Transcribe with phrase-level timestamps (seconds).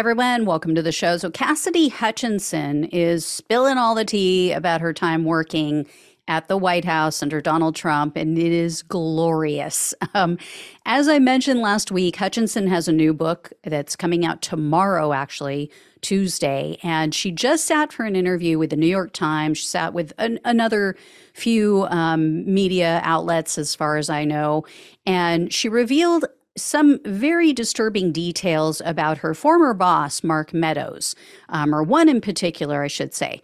[0.00, 1.18] everyone, welcome to the show.
[1.18, 5.86] So, Cassidy Hutchinson is spilling all the tea about her time working
[6.26, 9.92] at the White House under Donald Trump, and it is glorious.
[10.14, 10.38] Um,
[10.86, 15.70] as I mentioned last week, Hutchinson has a new book that's coming out tomorrow, actually,
[16.00, 19.58] Tuesday, and she just sat for an interview with the New York Times.
[19.58, 20.96] She sat with an, another
[21.34, 24.64] few um, media outlets, as far as I know,
[25.04, 26.24] and she revealed
[26.62, 31.14] some very disturbing details about her former boss, Mark Meadows,
[31.48, 33.42] um, or one in particular, I should say.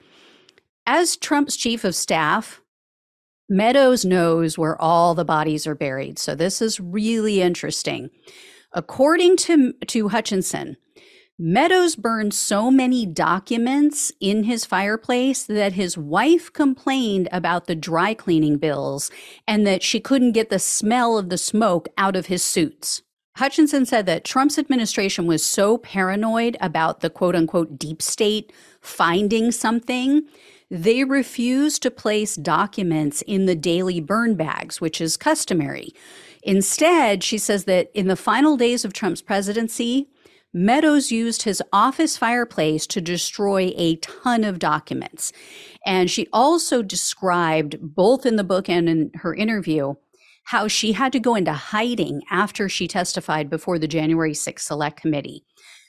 [0.87, 2.61] As Trump's chief of staff,
[3.49, 6.19] Meadows knows where all the bodies are buried.
[6.19, 8.11] So this is really interesting.
[8.73, 10.77] According to, to Hutchinson,
[11.39, 18.15] Meadows burned so many documents in his fireplace that his wife complained about the dry
[18.15, 19.11] cleaning bills
[19.47, 23.03] and that she couldn't get the smell of the smoke out of his suits.
[23.37, 29.53] Hutchinson said that Trump's administration was so paranoid about the quote unquote deep state finding
[29.53, 30.23] something,
[30.71, 35.93] they refused to place documents in the daily burn bags, which is customary.
[36.43, 40.09] Instead, she says that in the final days of Trump's presidency,
[40.59, 45.31] Meadows used his office fireplace to destroy a ton of documents.
[45.85, 49.97] And she also described, both in the book and in her interview,
[50.47, 55.01] how she had to go into hiding after she testified before the January 6th Select
[55.01, 55.45] Committee.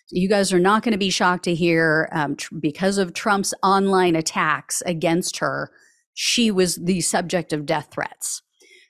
[0.09, 3.53] You guys are not going to be shocked to hear um, tr- because of Trump's
[3.61, 5.69] online attacks against her,
[6.13, 8.41] she was the subject of death threats.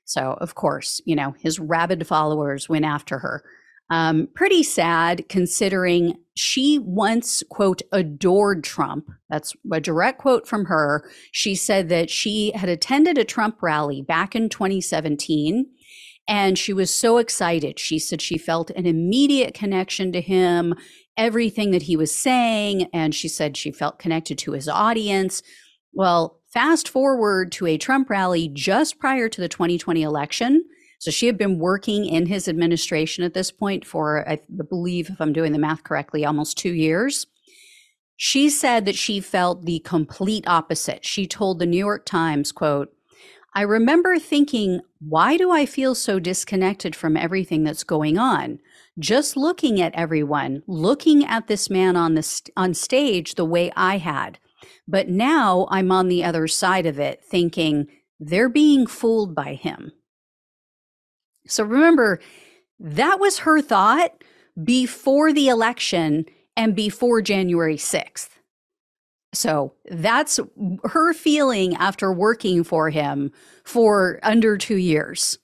[0.06, 3.44] So, of course, you know, his rabid followers went after her.
[3.90, 9.10] Um, pretty sad considering she once, quote, adored Trump.
[9.30, 11.10] That's a direct quote from her.
[11.32, 15.66] She said that she had attended a Trump rally back in 2017
[16.28, 17.80] and she was so excited.
[17.80, 20.76] She said she felt an immediate connection to him,
[21.16, 22.90] everything that he was saying.
[22.94, 25.42] And she said she felt connected to his audience.
[25.94, 30.64] Well, fast forward to a Trump rally just prior to the 2020 election
[31.00, 35.22] so she had been working in his administration at this point for, I believe, if
[35.22, 37.28] I'm doing the math correctly, almost two years.
[38.16, 41.06] She said that she felt the complete opposite.
[41.06, 42.91] She told the New York Times, quote,
[43.53, 48.59] I remember thinking, why do I feel so disconnected from everything that's going on?
[49.00, 53.72] Just looking at everyone, looking at this man on the st- on stage the way
[53.75, 54.40] I had.
[54.88, 57.88] But now I'm on the other side of it thinking
[58.19, 59.91] they're being fooled by him.
[61.47, 62.19] So remember,
[62.80, 64.24] that was her thought
[64.63, 66.25] before the election
[66.56, 68.30] and before January 6th.
[69.34, 70.40] So that's
[70.84, 73.31] her feeling after working for him
[73.63, 75.38] for under two years.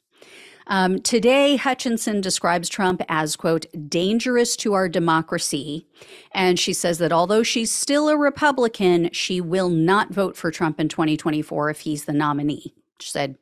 [0.67, 5.85] Um, today, Hutchinson describes Trump as, quote, dangerous to our democracy.
[6.33, 10.79] And she says that although she's still a Republican, she will not vote for Trump
[10.79, 12.73] in 2024 if he's the nominee.
[12.99, 13.37] She said,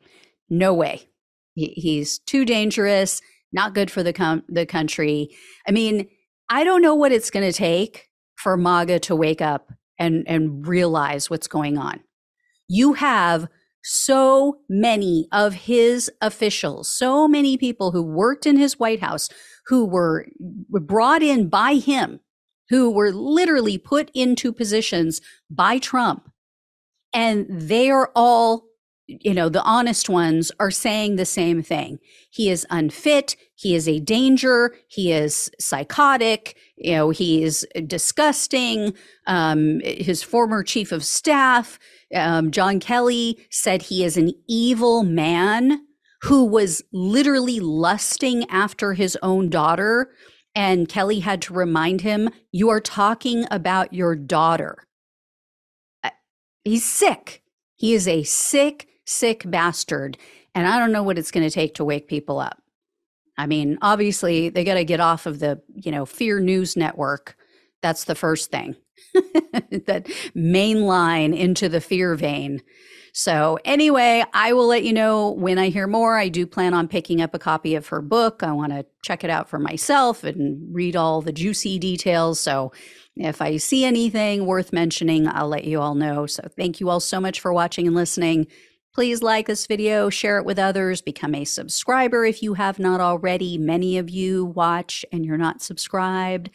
[0.49, 1.07] no way.
[1.53, 5.29] He, he's too dangerous, not good for the com- the country.
[5.67, 6.07] I mean,
[6.49, 10.65] I don't know what it's going to take for MAGA to wake up and and
[10.67, 12.01] realize what's going on.
[12.67, 13.47] You have
[13.83, 19.29] so many of his officials, so many people who worked in his White House,
[19.67, 20.27] who were,
[20.69, 22.19] were brought in by him,
[22.69, 26.29] who were literally put into positions by Trump.
[27.13, 28.65] And they are all
[29.07, 31.99] you know, the honest ones are saying the same thing.
[32.29, 33.35] He is unfit.
[33.55, 34.75] He is a danger.
[34.87, 36.55] He is psychotic.
[36.77, 38.93] You know, he is disgusting.
[39.27, 41.77] Um, his former chief of staff,
[42.15, 45.85] um, John Kelly, said he is an evil man
[46.23, 50.11] who was literally lusting after his own daughter.
[50.53, 54.87] And Kelly had to remind him, You are talking about your daughter.
[56.03, 56.11] Uh,
[56.63, 57.41] he's sick.
[57.75, 60.17] He is a sick, sick bastard.
[60.53, 62.61] And I don't know what it's going to take to wake people up.
[63.37, 67.35] I mean, obviously, they got to get off of the, you know, fear news network.
[67.81, 68.75] That's the first thing.
[69.13, 72.61] that main line into the fear vein.
[73.13, 76.17] So, anyway, I will let you know when I hear more.
[76.17, 78.41] I do plan on picking up a copy of her book.
[78.41, 82.39] I want to check it out for myself and read all the juicy details.
[82.39, 82.71] So,
[83.17, 86.25] if I see anything worth mentioning, I'll let you all know.
[86.25, 88.47] So, thank you all so much for watching and listening.
[88.93, 92.99] Please like this video, share it with others, become a subscriber if you have not
[92.99, 93.57] already.
[93.57, 96.49] Many of you watch and you're not subscribed.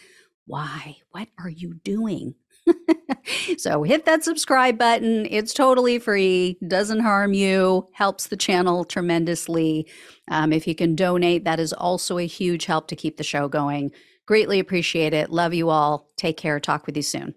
[0.44, 0.98] Why?
[1.12, 2.34] What are you doing?
[3.56, 5.26] so hit that subscribe button.
[5.30, 9.88] It's totally free, doesn't harm you, helps the channel tremendously.
[10.28, 13.48] Um, if you can donate, that is also a huge help to keep the show
[13.48, 13.92] going.
[14.26, 15.30] Greatly appreciate it.
[15.30, 16.08] Love you all.
[16.16, 16.60] Take care.
[16.60, 17.34] Talk with you soon.